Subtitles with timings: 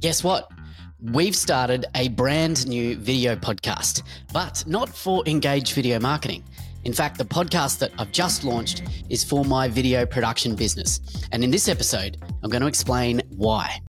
[0.00, 0.52] Guess what?
[1.00, 6.44] We've started a brand new video podcast, but not for Engage Video Marketing.
[6.84, 11.00] In fact, the podcast that I've just launched is for my video production business.
[11.32, 13.80] And in this episode, I'm going to explain why.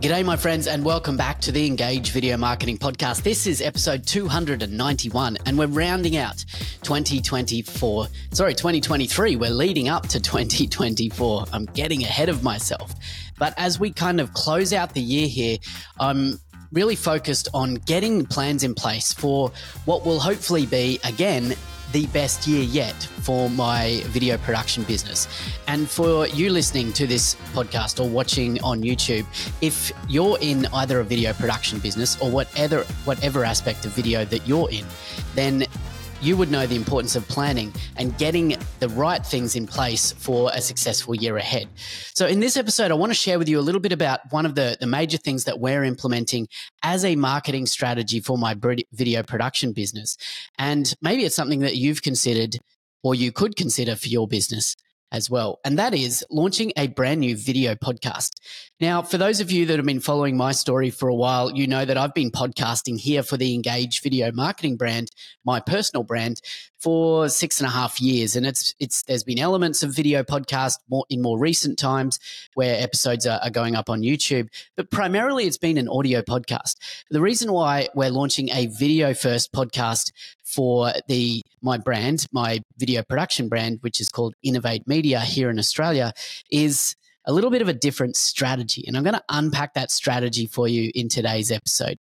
[0.00, 3.24] G'day, my friends, and welcome back to the Engage Video Marketing Podcast.
[3.24, 6.44] This is episode 291, and we're rounding out
[6.82, 8.06] 2024.
[8.30, 9.34] Sorry, 2023.
[9.34, 11.46] We're leading up to 2024.
[11.52, 12.94] I'm getting ahead of myself.
[13.40, 15.58] But as we kind of close out the year here,
[15.98, 16.38] I'm
[16.72, 19.50] really focused on getting plans in place for
[19.84, 21.54] what will hopefully be, again,
[21.92, 25.26] the best year yet for my video production business.
[25.66, 29.26] And for you listening to this podcast or watching on YouTube,
[29.62, 34.46] if you're in either a video production business or whatever whatever aspect of video that
[34.46, 34.84] you're in,
[35.34, 35.64] then
[36.20, 40.50] you would know the importance of planning and getting the right things in place for
[40.52, 41.68] a successful year ahead.
[42.14, 44.46] So, in this episode, I want to share with you a little bit about one
[44.46, 46.48] of the, the major things that we're implementing
[46.82, 48.56] as a marketing strategy for my
[48.92, 50.16] video production business.
[50.58, 52.56] And maybe it's something that you've considered
[53.02, 54.76] or you could consider for your business
[55.12, 55.60] as well.
[55.64, 58.32] And that is launching a brand new video podcast.
[58.80, 61.66] Now, for those of you that have been following my story for a while, you
[61.66, 65.10] know that I've been podcasting here for the Engage video marketing brand,
[65.44, 66.40] my personal brand,
[66.78, 68.36] for six and a half years.
[68.36, 72.20] And it's, it's, there's been elements of video podcast more in more recent times
[72.54, 76.76] where episodes are, are going up on YouTube, but primarily it's been an audio podcast.
[77.10, 80.12] The reason why we're launching a video first podcast
[80.44, 85.58] for the my brand, my video production brand, which is called Innovate Media here in
[85.58, 86.12] Australia,
[86.50, 88.84] is a little bit of a different strategy.
[88.86, 91.98] And I'm going to unpack that strategy for you in today's episode.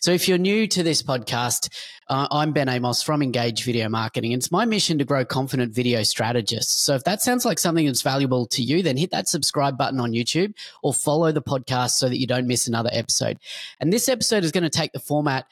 [0.00, 1.68] So, if you're new to this podcast,
[2.08, 4.32] uh, I'm Ben Amos from Engage Video Marketing.
[4.32, 6.80] It's my mission to grow confident video strategists.
[6.82, 10.00] So, if that sounds like something that's valuable to you, then hit that subscribe button
[10.00, 13.38] on YouTube or follow the podcast so that you don't miss another episode.
[13.80, 15.46] And this episode is going to take the format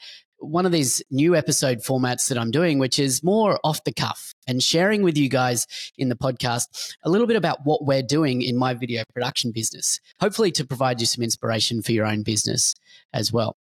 [0.45, 4.33] one of these new episode formats that I'm doing, which is more off the cuff
[4.47, 5.67] and sharing with you guys
[5.97, 9.99] in the podcast a little bit about what we're doing in my video production business,
[10.19, 12.75] hopefully to provide you some inspiration for your own business
[13.13, 13.57] as well.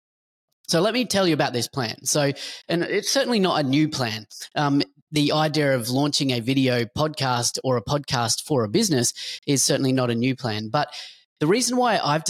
[0.67, 2.05] So let me tell you about this plan.
[2.05, 2.31] So,
[2.67, 4.27] and it's certainly not a new plan.
[4.55, 9.63] Um, the idea of launching a video podcast or a podcast for a business is
[9.63, 10.93] certainly not a new plan, but
[11.39, 12.23] the reason why I've,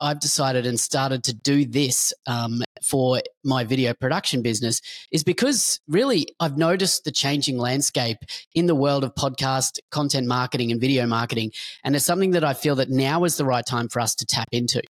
[0.00, 4.80] I've decided and started to do this um, for my video production business
[5.10, 8.18] is because really I've noticed the changing landscape
[8.54, 11.52] in the world of podcast content marketing and video marketing.
[11.84, 14.26] And it's something that I feel that now is the right time for us to
[14.26, 14.82] tap into.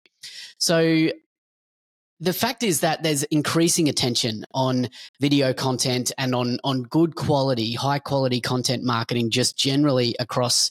[0.58, 1.08] So
[2.20, 4.88] the fact is that there's increasing attention on
[5.20, 10.70] video content and on on good quality, high quality content marketing just generally across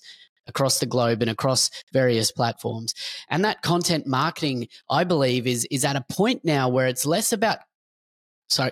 [0.51, 2.93] across the globe and across various platforms.
[3.29, 7.31] And that content marketing, I believe, is is at a point now where it's less
[7.33, 7.59] about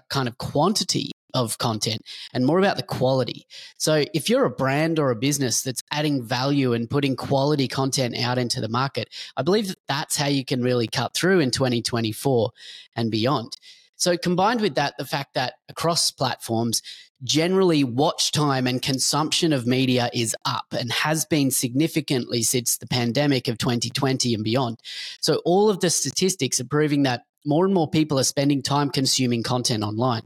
[0.09, 2.01] kind of quantity of content
[2.33, 3.45] and more about the quality.
[3.77, 8.17] So if you're a brand or a business that's adding value and putting quality content
[8.17, 11.51] out into the market, I believe that that's how you can really cut through in
[11.51, 12.51] 2024
[12.95, 13.57] and beyond.
[13.99, 16.81] So combined with that, the fact that across platforms,
[17.23, 22.87] generally watch time and consumption of media is up and has been significantly since the
[22.87, 24.77] pandemic of 2020 and beyond.
[25.19, 28.89] So all of the statistics are proving that more and more people are spending time
[28.89, 30.23] consuming content online.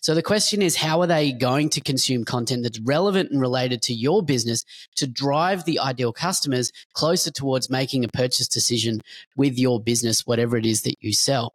[0.00, 3.82] So the question is, how are they going to consume content that's relevant and related
[3.82, 4.64] to your business
[4.96, 9.00] to drive the ideal customers closer towards making a purchase decision
[9.36, 11.54] with your business, whatever it is that you sell?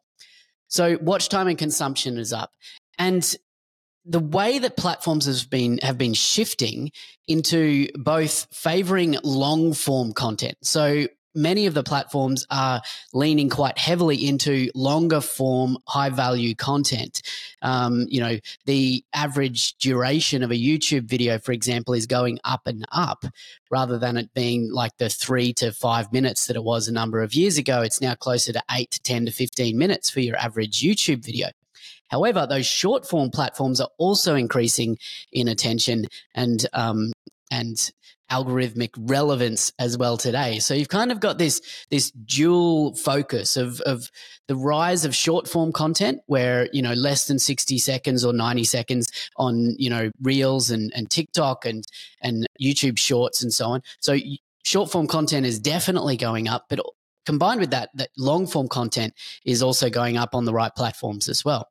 [0.67, 2.51] So watch time and consumption is up.
[2.97, 3.35] And
[4.05, 6.91] the way that platforms have been have been shifting
[7.27, 10.55] into both favoring long form content.
[10.63, 12.81] So many of the platforms are
[13.13, 17.21] leaning quite heavily into longer form, high value content.
[17.61, 22.65] Um, you know, the average duration of a YouTube video, for example, is going up
[22.65, 23.23] and up
[23.69, 27.21] rather than it being like the three to five minutes that it was a number
[27.21, 27.81] of years ago.
[27.81, 31.49] It's now closer to eight to 10 to 15 minutes for your average YouTube video.
[32.09, 34.97] However, those short form platforms are also increasing
[35.31, 37.11] in attention and um,
[37.51, 37.91] and
[38.31, 40.59] algorithmic relevance as well today.
[40.59, 44.09] So you've kind of got this this dual focus of of
[44.47, 48.63] the rise of short form content where, you know, less than 60 seconds or 90
[48.63, 51.85] seconds on, you know, Reels and, and TikTok and
[52.21, 53.81] and YouTube shorts and so on.
[53.99, 54.17] So
[54.63, 56.79] short form content is definitely going up, but
[57.25, 59.13] combined with that, that long form content
[59.45, 61.67] is also going up on the right platforms as well.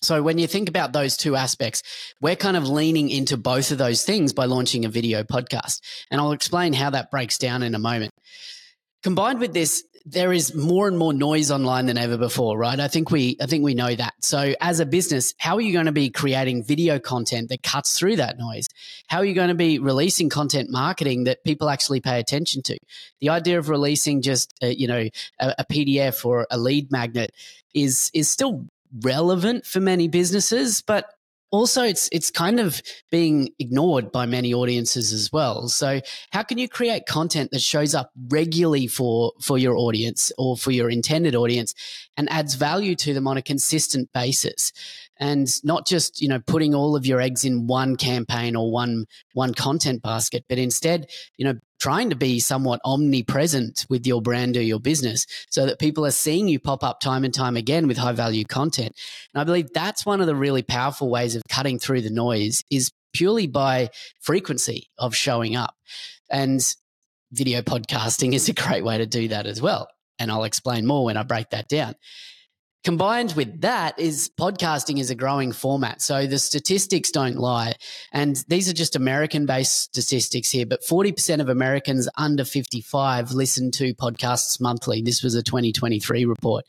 [0.00, 1.82] So when you think about those two aspects,
[2.20, 5.80] we're kind of leaning into both of those things by launching a video podcast.
[6.10, 8.12] And I'll explain how that breaks down in a moment.
[9.02, 12.78] Combined with this, there is more and more noise online than ever before, right?
[12.80, 14.14] I think we I think we know that.
[14.22, 17.98] So as a business, how are you going to be creating video content that cuts
[17.98, 18.68] through that noise?
[19.08, 22.78] How are you going to be releasing content marketing that people actually pay attention to?
[23.20, 25.08] The idea of releasing just a, you know
[25.40, 27.32] a, a PDF or a lead magnet
[27.74, 28.66] is is still
[29.02, 31.06] relevant for many businesses, but
[31.50, 35.68] also it's it's kind of being ignored by many audiences as well.
[35.68, 36.00] So
[36.30, 40.70] how can you create content that shows up regularly for for your audience or for
[40.70, 41.74] your intended audience
[42.16, 44.72] and adds value to them on a consistent basis?
[45.18, 49.06] And not just you know putting all of your eggs in one campaign or one
[49.32, 54.56] one content basket but instead you know trying to be somewhat omnipresent with your brand
[54.56, 57.86] or your business so that people are seeing you pop up time and time again
[57.86, 58.94] with high value content.
[59.34, 62.64] And i believe that's one of the really powerful ways of cutting through the noise
[62.70, 63.90] is purely by
[64.20, 65.74] frequency of showing up.
[66.30, 66.60] And
[67.32, 69.88] video podcasting is a great way to do that as well.
[70.18, 71.94] And i'll explain more when i break that down
[72.84, 76.00] Combined with that is podcasting is a growing format.
[76.00, 77.74] So the statistics don't lie.
[78.12, 83.72] And these are just American based statistics here, but 40% of Americans under 55 listen
[83.72, 85.02] to podcasts monthly.
[85.02, 86.64] This was a 2023 report.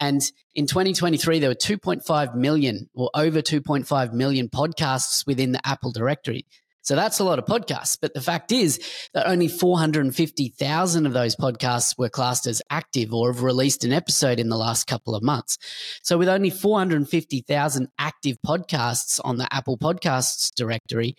[0.00, 0.22] And
[0.54, 6.46] in 2023, there were 2.5 million or over 2.5 million podcasts within the Apple directory.
[6.82, 7.96] So that's a lot of podcasts.
[8.00, 8.80] But the fact is
[9.14, 14.38] that only 450,000 of those podcasts were classed as active or have released an episode
[14.38, 15.58] in the last couple of months.
[16.02, 21.16] So with only 450,000 active podcasts on the Apple Podcasts directory,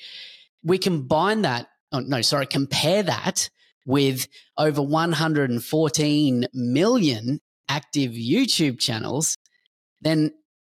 [0.64, 3.50] we combine that, oh, no, sorry, compare that
[3.86, 4.28] with
[4.58, 7.40] over 114 million
[7.70, 9.38] active YouTube channels,
[10.02, 10.32] then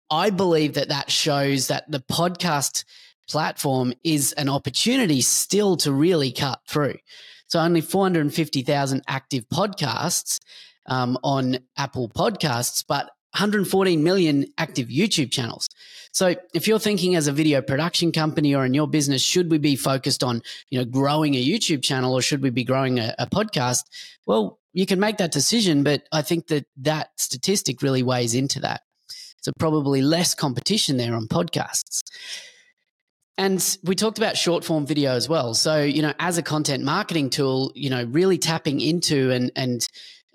[0.10, 2.84] I believe that that shows that the podcast
[3.30, 6.96] platform is an opportunity still to really cut through.
[7.48, 10.40] So only 450,000 active podcasts
[10.88, 15.70] um, on Apple Podcasts, but 114 million active YouTube channels.
[16.12, 19.58] So if you're thinking as a video production company or in your business, should we
[19.58, 23.16] be focused on, you know, growing a YouTube channel or should we be growing a,
[23.18, 23.84] a podcast?
[24.26, 28.60] Well, you can make that decision, but I think that that statistic really weighs into
[28.62, 28.82] that.
[29.42, 32.02] So probably less competition there on podcasts.
[33.42, 35.56] And we talked about short form video as well.
[35.56, 39.84] So, you know, as a content marketing tool, you know, really tapping into and, and,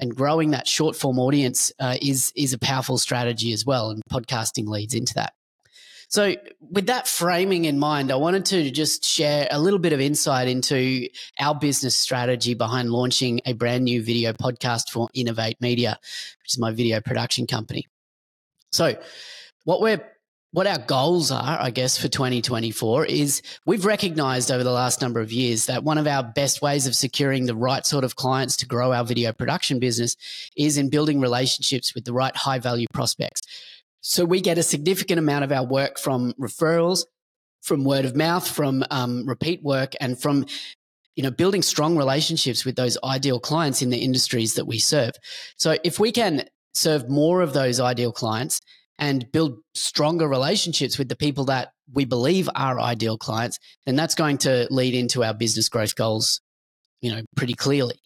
[0.01, 3.91] and growing that short form audience uh, is, is a powerful strategy as well.
[3.91, 5.35] And podcasting leads into that.
[6.09, 10.01] So, with that framing in mind, I wanted to just share a little bit of
[10.01, 15.97] insight into our business strategy behind launching a brand new video podcast for Innovate Media,
[16.43, 17.87] which is my video production company.
[18.73, 18.97] So,
[19.63, 20.01] what we're
[20.53, 25.21] what our goals are, I guess, for 2024 is we've recognized over the last number
[25.21, 28.57] of years that one of our best ways of securing the right sort of clients
[28.59, 30.17] to grow our video production business
[30.57, 33.43] is in building relationships with the right high value prospects.
[34.01, 37.05] So we get a significant amount of our work from referrals,
[37.61, 40.47] from word of mouth, from um, repeat work, and from
[41.17, 45.13] you know building strong relationships with those ideal clients in the industries that we serve.
[45.57, 48.61] So if we can serve more of those ideal clients
[48.99, 54.15] and build stronger relationships with the people that we believe are ideal clients, then that's
[54.15, 56.41] going to lead into our business growth goals,
[57.01, 58.01] you know, pretty clearly.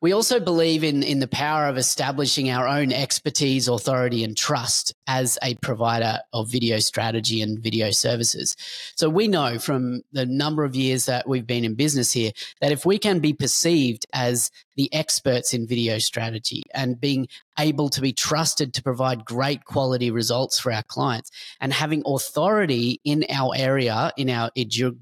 [0.00, 4.94] We also believe in, in the power of establishing our own expertise, authority, and trust
[5.08, 8.54] as a provider of video strategy and video services.
[8.94, 12.30] So we know from the number of years that we've been in business here
[12.60, 17.26] that if we can be perceived as the experts in video strategy and being
[17.58, 23.00] able to be trusted to provide great quality results for our clients and having authority
[23.02, 24.52] in our area, in our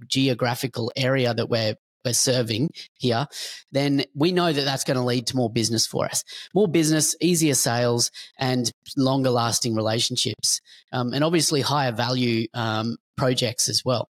[0.06, 1.75] geographical area that we're
[2.06, 3.26] we're serving here,
[3.72, 7.16] then we know that that's going to lead to more business for us, more business,
[7.20, 10.60] easier sales, and longer lasting relationships,
[10.92, 14.08] um, and obviously higher value um, projects as well.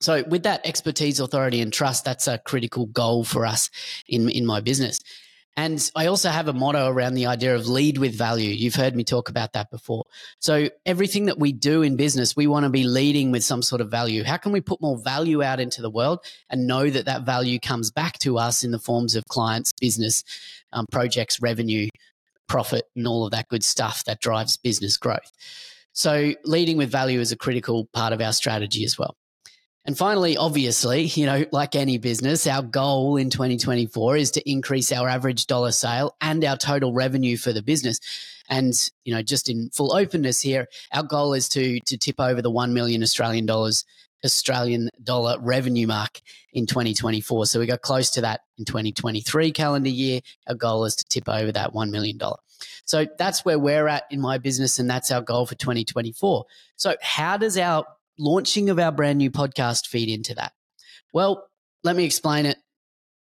[0.00, 3.70] So, with that expertise, authority, and trust, that's a critical goal for us
[4.06, 5.00] in in my business.
[5.58, 8.50] And I also have a motto around the idea of lead with value.
[8.50, 10.04] You've heard me talk about that before.
[10.38, 13.80] So everything that we do in business, we want to be leading with some sort
[13.80, 14.22] of value.
[14.22, 16.18] How can we put more value out into the world
[16.50, 20.22] and know that that value comes back to us in the forms of clients, business,
[20.74, 21.88] um, projects, revenue,
[22.48, 25.32] profit, and all of that good stuff that drives business growth.
[25.94, 29.16] So leading with value is a critical part of our strategy as well.
[29.86, 34.90] And finally, obviously, you know, like any business, our goal in 2024 is to increase
[34.90, 38.00] our average dollar sale and our total revenue for the business.
[38.48, 38.74] And,
[39.04, 42.50] you know, just in full openness here, our goal is to to tip over the
[42.50, 43.84] 1 million Australian dollars
[44.24, 46.20] Australian dollar revenue mark
[46.52, 47.46] in 2024.
[47.46, 50.20] So we got close to that in 2023 calendar year.
[50.48, 52.18] Our goal is to tip over that $1 million.
[52.86, 56.44] So that's where we're at in my business, and that's our goal for 2024.
[56.76, 57.84] So, how does our
[58.18, 60.52] launching of our brand new podcast feed into that?
[61.12, 61.48] Well,
[61.84, 62.58] let me explain it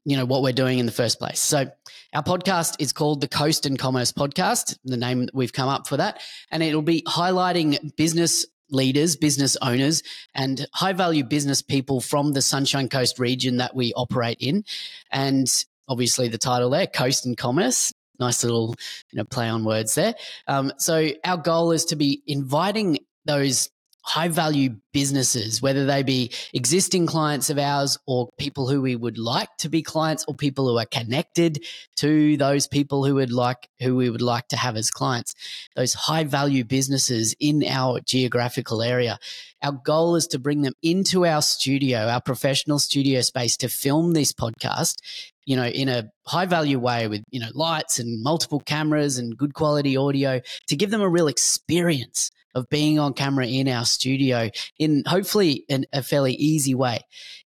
[0.06, 1.40] you know what we're doing in the first place.
[1.40, 1.70] So
[2.14, 5.88] our podcast is called the Coast and Commerce Podcast, the name that we've come up
[5.88, 10.04] for that, and it'll be highlighting business leaders, business owners,
[10.34, 14.64] and high value business people from the Sunshine Coast region that we operate in.
[15.12, 15.48] And
[15.88, 17.94] obviously the title there, Coast and Commerce.
[18.20, 18.76] Nice little,
[19.12, 20.14] you know, play on words there.
[20.48, 23.70] Um, so our goal is to be inviting those
[24.10, 29.20] high value businesses, whether they be existing clients of ours or people who we would
[29.20, 31.64] like to be clients or people who are connected
[31.96, 35.36] to those people who would like who we would like to have as clients,
[35.76, 39.20] those high value businesses in our geographical area.
[39.62, 44.14] Our goal is to bring them into our studio, our professional studio space to film
[44.14, 44.96] this podcast
[45.46, 49.36] you know, in a high value way with, you know, lights and multiple cameras and
[49.36, 53.86] good quality audio to give them a real experience of being on camera in our
[53.86, 57.00] studio in hopefully in a fairly easy way.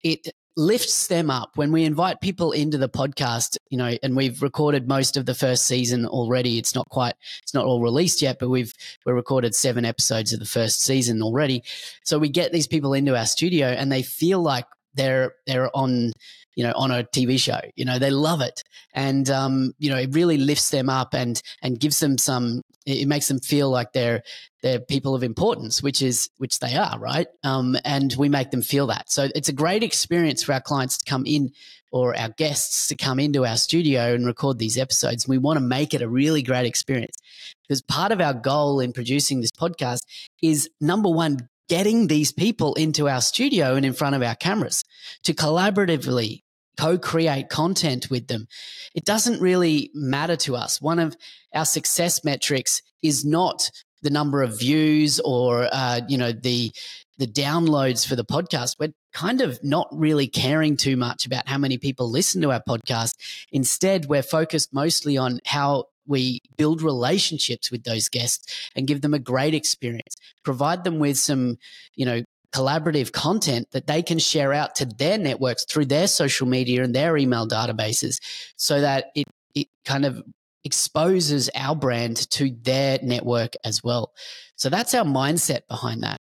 [0.03, 4.43] It lifts them up when we invite people into the podcast you know and we've
[4.43, 7.15] recorded most of the first season already it's not quite
[7.45, 8.73] it's not all released yet but we've
[9.07, 11.63] we recorded seven episodes of the first season already
[12.03, 14.65] so we get these people into our studio and they feel like
[14.95, 16.13] they're they're on
[16.59, 17.61] you know on a TV show.
[17.77, 18.63] You know they love it,
[18.93, 22.63] and um, you know it really lifts them up and and gives them some.
[22.89, 24.23] It makes them feel like they're
[24.63, 27.29] they're people of importance, which is which they are, right?
[27.45, 29.11] Um, and we make them feel that.
[29.11, 31.53] So it's a great experience for our clients to come in
[31.91, 35.29] or our guests to come into our studio and record these episodes.
[35.29, 37.17] We want to make it a really great experience
[37.63, 40.01] because part of our goal in producing this podcast
[40.43, 44.85] is number one, getting these people into our studio and in front of our cameras
[45.25, 46.43] to collaboratively
[46.79, 48.47] co-create content with them.
[48.95, 50.81] It doesn't really matter to us.
[50.81, 51.17] One of
[51.53, 53.71] our success metrics is not
[54.03, 56.73] the number of views or uh, you know the
[57.19, 58.77] the downloads for the podcast.
[58.79, 62.63] We're kind of not really caring too much about how many people listen to our
[62.63, 63.15] podcast.
[63.51, 69.15] Instead, we're focused mostly on how we build relationships with those guests and give them
[69.15, 71.59] a great experience provide them with some
[71.95, 76.47] you know collaborative content that they can share out to their networks through their social
[76.47, 78.21] media and their email databases
[78.57, 80.23] so that it, it kind of
[80.65, 84.13] exposes our brand to their network as well.
[84.57, 86.19] So that's our mindset behind that.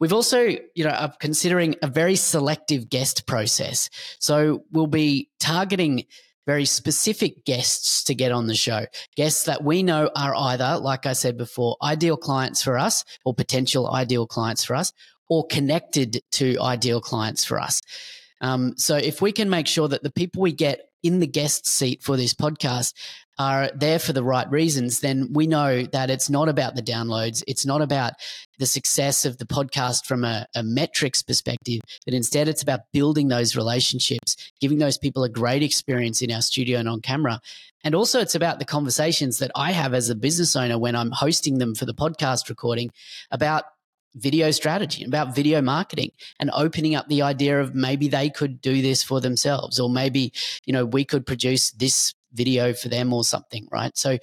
[0.00, 3.90] We've also, you know, are considering a very selective guest process.
[4.18, 6.04] So we'll be targeting
[6.46, 8.86] very specific guests to get on the show.
[9.16, 13.34] Guests that we know are either, like I said before, ideal clients for us or
[13.34, 14.92] potential ideal clients for us,
[15.28, 17.80] or connected to ideal clients for us.
[18.40, 21.66] Um, so if we can make sure that the people we get in the guest
[21.66, 22.92] seat for this podcast
[23.38, 27.42] are there for the right reasons, then we know that it's not about the downloads.
[27.46, 28.14] It's not about
[28.58, 33.28] the success of the podcast from a, a, metrics perspective, but instead it's about building
[33.28, 37.40] those relationships, giving those people a great experience in our studio and on camera.
[37.84, 41.12] And also, it's about the conversations that I have as a business owner when I'm
[41.12, 42.90] hosting them for the podcast recording
[43.30, 43.64] about
[44.14, 46.10] video strategy, about video marketing
[46.40, 50.32] and opening up the idea of maybe they could do this for themselves or maybe,
[50.64, 53.96] you know, we could produce this video for them or something, right?
[53.96, 54.18] So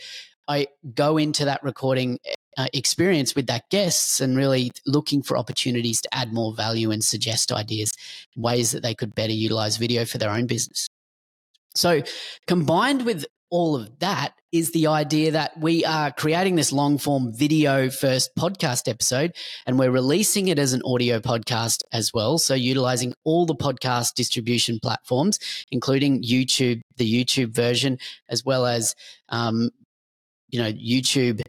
[0.48, 2.20] I go into that recording
[2.58, 7.04] uh, experience with that guests and really looking for opportunities to add more value and
[7.04, 7.92] suggest ideas,
[8.36, 10.88] ways that they could better utilize video for their own business.
[11.74, 12.02] So
[12.48, 13.26] combined with
[13.56, 18.36] all of that is the idea that we are creating this long form video first
[18.38, 19.34] podcast episode
[19.66, 22.38] and we're releasing it as an audio podcast as well.
[22.38, 25.40] So, utilizing all the podcast distribution platforms,
[25.72, 27.98] including YouTube, the YouTube version,
[28.28, 28.94] as well as,
[29.30, 29.70] um,
[30.50, 31.42] you know, YouTube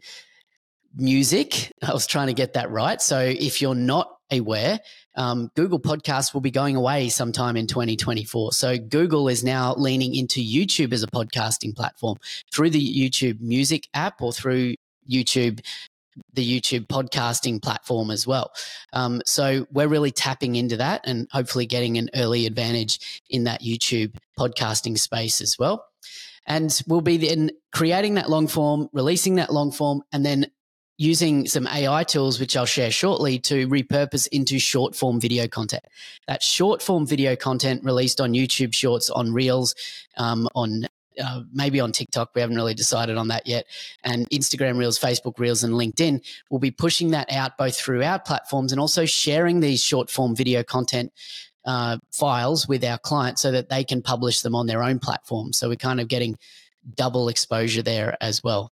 [0.95, 1.73] music.
[1.83, 3.01] I was trying to get that right.
[3.01, 4.79] So, if you're not aware,
[5.15, 8.53] um, Google Podcasts will be going away sometime in 2024.
[8.53, 12.17] So Google is now leaning into YouTube as a podcasting platform
[12.53, 12.79] through the
[13.11, 14.75] YouTube Music app or through
[15.09, 15.61] YouTube
[16.33, 18.51] the YouTube podcasting platform as well.
[18.93, 23.61] Um, so we're really tapping into that and hopefully getting an early advantage in that
[23.61, 25.85] YouTube podcasting space as well.
[26.47, 30.47] And we'll be then creating that long form, releasing that long form, and then
[30.97, 35.83] using some AI tools, which I'll share shortly, to repurpose into short form video content.
[36.27, 39.75] That short form video content released on YouTube Shorts, on Reels,
[40.17, 40.87] um, on
[41.21, 42.31] uh, maybe on TikTok.
[42.35, 43.65] We haven't really decided on that yet.
[44.03, 46.23] And Instagram Reels, Facebook Reels, and LinkedIn.
[46.49, 50.35] We'll be pushing that out both through our platforms and also sharing these short form
[50.35, 51.11] video content
[51.65, 55.53] uh, files with our clients so that they can publish them on their own platform.
[55.53, 56.37] So we're kind of getting
[56.95, 58.71] double exposure there as well.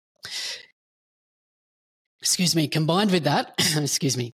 [2.22, 2.68] Excuse me.
[2.68, 4.34] Combined with that, excuse me,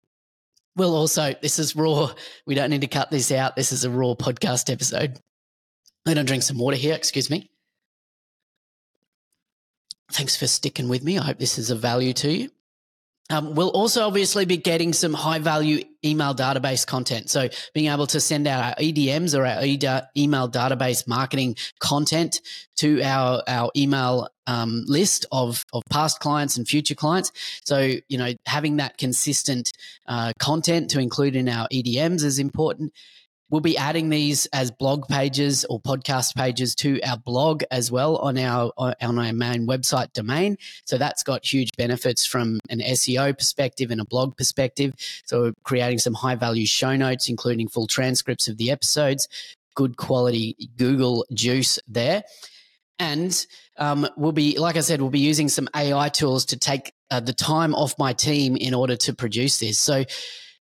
[0.76, 2.12] we'll also, this is raw.
[2.46, 3.56] We don't need to cut this out.
[3.56, 5.18] This is a raw podcast episode.
[6.06, 6.94] I'm going to drink some water here.
[6.94, 7.50] Excuse me.
[10.12, 11.18] Thanks for sticking with me.
[11.18, 12.50] I hope this is of value to you.
[13.32, 17.30] Um, we'll also obviously be getting some high value email database content.
[17.30, 22.42] So being able to send out our EDMs or our email database marketing content
[22.76, 27.32] to our, our email um, list of, of past clients and future clients.
[27.64, 29.72] So, you know, having that consistent
[30.06, 32.92] uh, content to include in our EDMs is important.
[33.52, 38.16] We'll be adding these as blog pages or podcast pages to our blog as well
[38.16, 40.56] on our on our main website domain.
[40.87, 44.94] So that's got huge benefits from an SEO perspective and a blog perspective.
[45.26, 49.28] So creating some high value show notes, including full transcripts of the episodes,
[49.75, 52.23] good quality Google juice there.
[52.99, 56.94] And um, we'll be, like I said, we'll be using some AI tools to take
[57.11, 59.78] uh, the time off my team in order to produce this.
[59.78, 60.04] So,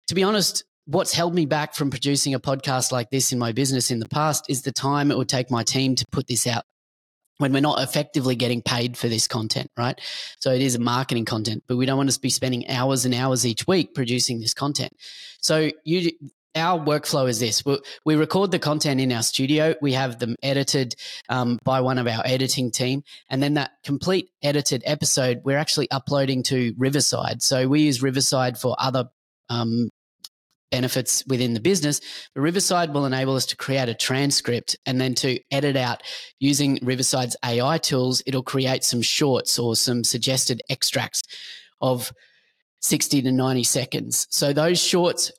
[0.07, 3.53] to be honest, what's held me back from producing a podcast like this in my
[3.53, 6.47] business in the past is the time it would take my team to put this
[6.47, 6.65] out
[7.37, 10.01] when we're not effectively getting paid for this content, right?
[10.41, 13.15] So it is a marketing content, but we don't want to be spending hours and
[13.15, 14.93] hours each week producing this content.
[15.41, 16.11] So you,
[16.57, 19.75] our workflow is this: we, we record the content in our studio.
[19.83, 20.95] We have them edited
[21.29, 25.91] um, by one of our editing team, and then that complete edited episode we're actually
[25.91, 27.43] uploading to Riverside.
[27.43, 29.11] So we use Riverside for other
[29.51, 29.91] um,
[30.71, 32.01] benefits within the business.
[32.35, 36.03] But Riverside will enable us to create a transcript and then to edit out
[36.39, 38.23] using Riverside's AI tools.
[38.27, 41.23] It'll create some shorts or some suggested extracts
[41.81, 42.13] of
[42.81, 44.27] 60 to 90 seconds.
[44.31, 45.33] So those shorts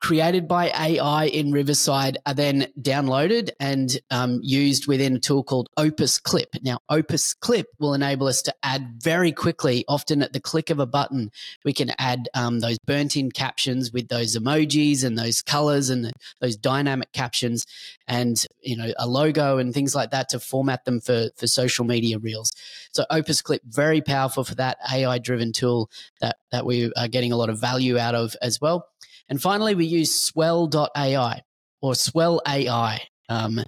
[0.00, 5.68] created by AI in Riverside are then downloaded and um, used within a tool called
[5.76, 6.48] Opus Clip.
[6.62, 10.78] Now, Opus Clip will enable us to add very quickly, often at the click of
[10.78, 11.30] a button,
[11.64, 16.12] we can add um, those burnt in captions with those emojis and those colors and
[16.40, 17.66] those dynamic captions
[18.08, 21.84] and, you know, a logo and things like that to format them for, for social
[21.84, 22.52] media reels.
[22.92, 27.32] So Opus Clip, very powerful for that AI driven tool that, that we are getting
[27.32, 28.86] a lot of value out of as well.
[29.30, 31.42] And finally, we use swell.ai
[31.80, 33.00] or swell AI.
[33.28, 33.62] Um,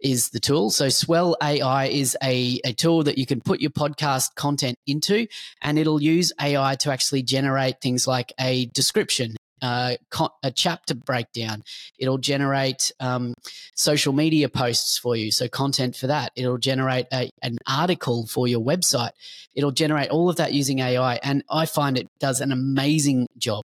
[0.00, 0.70] is the tool.
[0.70, 5.26] So Swell AI is a, a tool that you can put your podcast content into,
[5.62, 9.94] and it'll use AI to actually generate things like a description, uh,
[10.42, 11.62] a chapter breakdown.
[11.98, 13.34] It'll generate um,
[13.74, 16.32] social media posts for you, so content for that.
[16.36, 19.12] It'll generate a, an article for your website.
[19.54, 23.64] It'll generate all of that using AI, and I find it does an amazing job.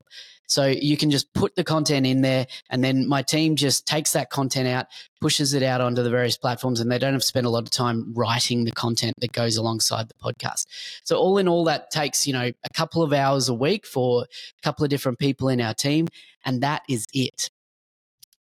[0.51, 4.11] So you can just put the content in there, and then my team just takes
[4.11, 4.87] that content out,
[5.21, 7.63] pushes it out onto the various platforms, and they don't have to spend a lot
[7.63, 10.65] of time writing the content that goes alongside the podcast.
[11.05, 14.23] So all in all, that takes you know a couple of hours a week for
[14.23, 16.09] a couple of different people in our team,
[16.43, 17.49] and that is it.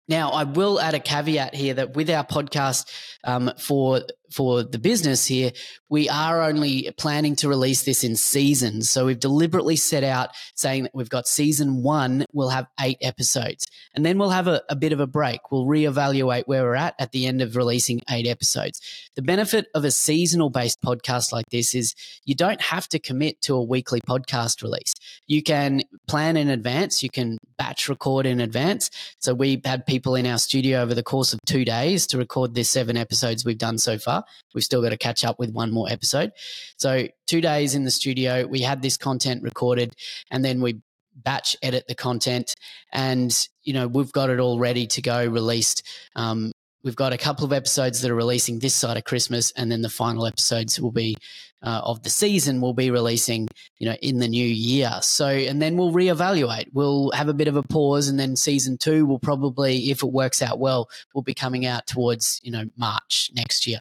[0.07, 2.91] Now, I will add a caveat here that with our podcast
[3.23, 5.51] um, for for the business here,
[5.89, 8.89] we are only planning to release this in seasons.
[8.89, 13.65] So we've deliberately set out saying that we've got season one, we'll have eight episodes,
[13.95, 15.51] and then we'll have a, a bit of a break.
[15.51, 18.81] We'll reevaluate where we're at at the end of releasing eight episodes.
[19.15, 23.41] The benefit of a seasonal based podcast like this is you don't have to commit
[23.41, 24.93] to a weekly podcast release.
[25.27, 28.89] You can plan in advance, you can batch record in advance.
[29.19, 32.53] So we had people in our studio over the course of two days to record
[32.53, 34.18] the seven episodes we've done so far.
[34.53, 36.31] We've still got to catch up with one more episode.
[36.77, 39.95] So, two days in the studio, we had this content recorded
[40.31, 40.81] and then we
[41.23, 42.55] batch edit the content
[42.93, 46.51] and you know we've got it all ready to go released um,
[46.83, 49.81] we've got a couple of episodes that are releasing this side of Christmas, and then
[49.81, 51.15] the final episodes will be
[51.61, 53.47] uh, of the season will be releasing,
[53.79, 54.91] you know, in the new year.
[55.01, 56.67] So, and then we'll reevaluate.
[56.73, 60.11] We'll have a bit of a pause, and then season two will probably, if it
[60.11, 63.79] works out well, will be coming out towards you know March next year.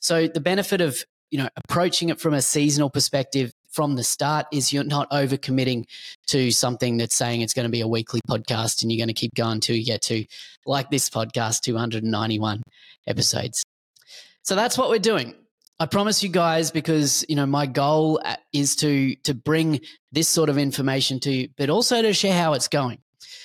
[0.00, 4.44] So, the benefit of you know approaching it from a seasonal perspective from the start
[4.52, 5.84] is you're not overcommitting
[6.26, 9.14] to something that's saying it's going to be a weekly podcast and you're going to
[9.14, 10.24] keep going till you get to
[10.66, 12.60] like this podcast 291
[13.06, 13.62] episodes.
[14.42, 15.36] So that's what we're doing.
[15.78, 19.78] I promise you guys because you know my goal uh, is to to bring
[20.10, 22.98] this sort of information to you but also to share how it's going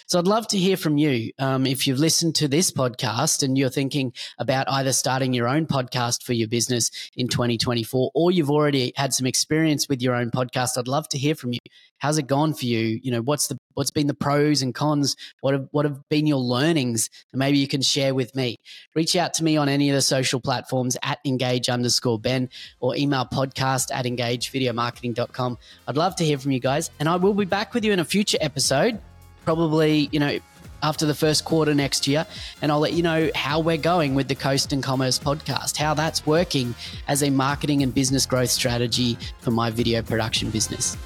[0.08, 1.32] So I'd love to hear from you.
[1.40, 5.66] Um, if you've listened to this podcast and you're thinking about either starting your own
[5.66, 10.32] podcast for your business in 2024, or you've already had some experience with your own
[10.32, 11.60] podcast, I'd love to hear from you.
[11.98, 13.00] How's it gone for you?
[13.02, 15.16] You know, what's the what's been the pros and cons?
[15.40, 17.10] What have what have been your learnings?
[17.32, 18.58] And maybe you can share with me.
[18.94, 22.50] Reach out to me on any of the social platforms at engage underscore Ben
[22.82, 25.58] or email podcast at engagevideomarketing.com.
[25.88, 26.92] I'd love to hear from you guys.
[27.00, 29.00] And I will be back with you in a future episode,
[29.46, 30.40] probably, you know,
[30.84, 32.28] after the first quarter next year.
[32.62, 35.94] And I'll let you know how we're going with the Coast and Commerce podcast, how
[35.94, 36.76] that's working
[37.08, 40.98] as a marketing and business growth strategy for my video production business.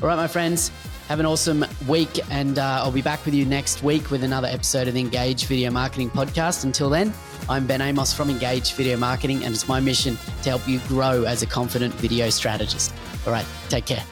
[0.00, 0.70] All right, my friends,
[1.08, 2.20] have an awesome week.
[2.30, 5.46] And uh, I'll be back with you next week with another episode of the Engage
[5.46, 6.64] Video Marketing Podcast.
[6.64, 7.12] Until then,
[7.48, 11.24] I'm Ben Amos from Engage Video Marketing, and it's my mission to help you grow
[11.24, 12.94] as a confident video strategist.
[13.26, 14.04] All right, take care.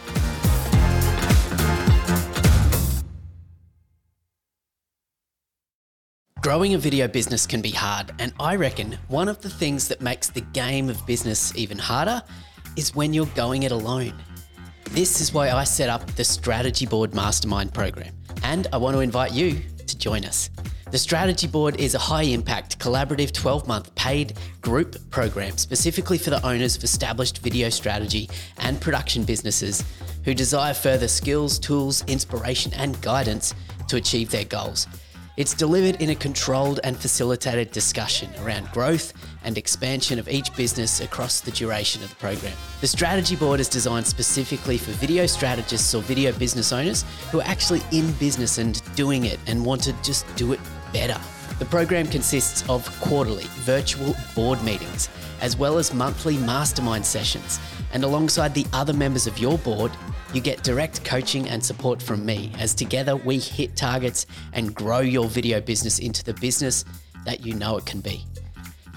[6.42, 10.00] Growing a video business can be hard, and I reckon one of the things that
[10.00, 12.22] makes the game of business even harder
[12.76, 14.14] is when you're going it alone.
[14.92, 19.00] This is why I set up the Strategy Board Mastermind program, and I want to
[19.00, 20.48] invite you to join us.
[20.90, 26.30] The Strategy Board is a high impact, collaborative 12 month paid group program specifically for
[26.30, 29.84] the owners of established video strategy and production businesses
[30.24, 33.54] who desire further skills, tools, inspiration, and guidance
[33.88, 34.86] to achieve their goals.
[35.36, 39.12] It's delivered in a controlled and facilitated discussion around growth
[39.44, 42.52] and expansion of each business across the duration of the program.
[42.80, 47.46] The strategy board is designed specifically for video strategists or video business owners who are
[47.46, 50.60] actually in business and doing it and want to just do it
[50.92, 51.18] better.
[51.60, 55.08] The program consists of quarterly virtual board meetings,
[55.40, 57.60] as well as monthly mastermind sessions.
[57.92, 59.92] And alongside the other members of your board,
[60.32, 65.00] you get direct coaching and support from me as together we hit targets and grow
[65.00, 66.84] your video business into the business
[67.24, 68.24] that you know it can be.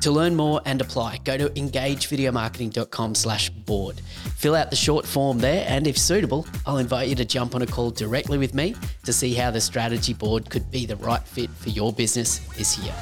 [0.02, 4.02] To learn more and apply, go to engagevideomarketing.com slash board.
[4.36, 7.62] Fill out the short form there, and if suitable, I'll invite you to jump on
[7.62, 11.24] a call directly with me to see how the strategy board could be the right
[11.24, 12.93] fit for your business this year.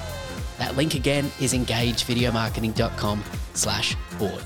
[0.59, 3.23] That link again is engagevideomarketing.com
[3.55, 4.43] slash board.